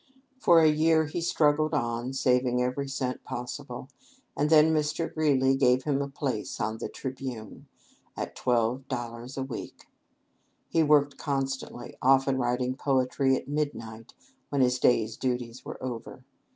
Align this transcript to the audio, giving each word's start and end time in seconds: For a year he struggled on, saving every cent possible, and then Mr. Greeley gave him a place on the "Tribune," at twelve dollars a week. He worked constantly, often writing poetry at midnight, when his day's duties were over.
For 0.39 0.59
a 0.61 0.67
year 0.67 1.05
he 1.05 1.21
struggled 1.21 1.75
on, 1.75 2.13
saving 2.13 2.59
every 2.59 2.87
cent 2.87 3.23
possible, 3.23 3.87
and 4.35 4.49
then 4.49 4.73
Mr. 4.73 5.13
Greeley 5.13 5.55
gave 5.55 5.83
him 5.83 6.01
a 6.01 6.07
place 6.09 6.59
on 6.59 6.79
the 6.79 6.89
"Tribune," 6.89 7.67
at 8.17 8.35
twelve 8.35 8.87
dollars 8.87 9.37
a 9.37 9.43
week. 9.43 9.85
He 10.67 10.81
worked 10.81 11.19
constantly, 11.19 11.97
often 12.01 12.39
writing 12.39 12.75
poetry 12.75 13.35
at 13.35 13.47
midnight, 13.47 14.15
when 14.49 14.61
his 14.61 14.79
day's 14.79 15.17
duties 15.17 15.63
were 15.63 15.77
over. 15.83 16.23